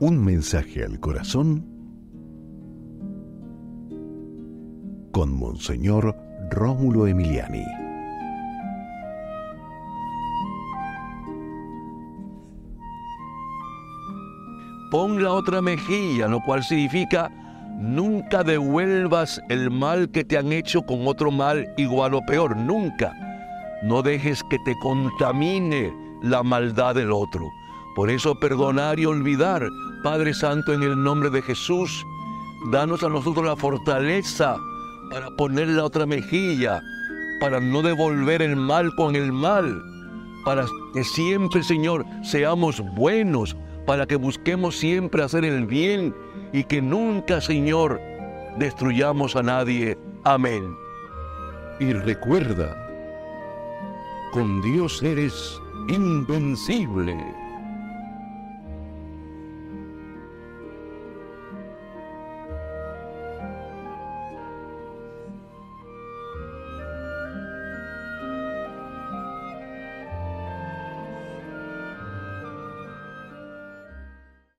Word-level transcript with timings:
Un 0.00 0.24
mensaje 0.24 0.84
al 0.84 1.00
corazón 1.00 1.66
con 5.10 5.36
Monseñor 5.36 6.14
Rómulo 6.50 7.08
Emiliani. 7.08 7.64
Pon 14.92 15.20
la 15.20 15.32
otra 15.32 15.60
mejilla, 15.60 16.28
lo 16.28 16.38
cual 16.42 16.62
significa 16.62 17.28
nunca 17.80 18.44
devuelvas 18.44 19.42
el 19.48 19.72
mal 19.72 20.12
que 20.12 20.22
te 20.22 20.38
han 20.38 20.52
hecho 20.52 20.82
con 20.82 21.08
otro 21.08 21.32
mal 21.32 21.74
igual 21.76 22.14
o 22.14 22.20
peor, 22.24 22.56
nunca. 22.56 23.12
No 23.82 24.02
dejes 24.02 24.44
que 24.48 24.60
te 24.60 24.78
contamine 24.78 25.92
la 26.22 26.44
maldad 26.44 26.94
del 26.94 27.10
otro. 27.10 27.48
Por 27.96 28.10
eso 28.10 28.38
perdonar 28.38 29.00
y 29.00 29.06
olvidar, 29.06 29.68
Padre 30.02 30.32
Santo, 30.32 30.72
en 30.72 30.82
el 30.82 31.02
nombre 31.02 31.30
de 31.30 31.42
Jesús, 31.42 32.04
danos 32.70 33.02
a 33.02 33.08
nosotros 33.08 33.44
la 33.44 33.56
fortaleza 33.56 34.56
para 35.10 35.30
poner 35.30 35.68
la 35.68 35.84
otra 35.84 36.06
mejilla, 36.06 36.80
para 37.40 37.60
no 37.60 37.82
devolver 37.82 38.42
el 38.42 38.56
mal 38.56 38.94
con 38.94 39.16
el 39.16 39.32
mal, 39.32 39.82
para 40.44 40.66
que 40.94 41.02
siempre, 41.02 41.62
Señor, 41.62 42.04
seamos 42.22 42.80
buenos, 42.94 43.56
para 43.86 44.06
que 44.06 44.16
busquemos 44.16 44.76
siempre 44.76 45.22
hacer 45.22 45.44
el 45.44 45.66
bien 45.66 46.14
y 46.52 46.64
que 46.64 46.80
nunca, 46.80 47.40
Señor, 47.40 48.00
destruyamos 48.58 49.34
a 49.34 49.42
nadie. 49.42 49.98
Amén. 50.24 50.76
Y 51.80 51.92
recuerda, 51.92 52.76
con 54.32 54.62
Dios 54.62 55.02
eres 55.02 55.60
invencible. 55.88 57.47